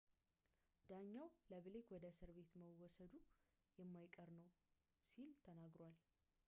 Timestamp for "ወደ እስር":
1.95-2.29